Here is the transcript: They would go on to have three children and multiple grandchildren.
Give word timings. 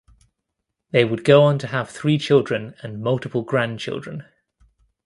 They 0.89 1.05
would 1.05 1.23
go 1.23 1.43
on 1.43 1.59
to 1.59 1.67
have 1.67 1.91
three 1.91 2.17
children 2.17 2.73
and 2.81 3.03
multiple 3.03 3.43
grandchildren. 3.43 4.25